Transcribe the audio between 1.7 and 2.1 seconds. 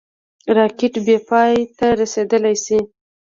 ته